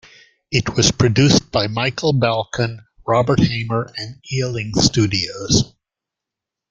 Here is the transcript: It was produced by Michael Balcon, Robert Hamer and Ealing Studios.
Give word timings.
It 0.51 0.75
was 0.75 0.89
produced 0.91 1.51
by 1.51 1.67
Michael 1.67 2.11
Balcon, 2.11 2.83
Robert 3.05 3.39
Hamer 3.39 3.93
and 3.95 4.15
Ealing 4.33 4.71
Studios. 4.73 5.75